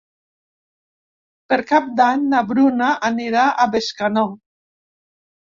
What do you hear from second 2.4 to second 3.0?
Bruna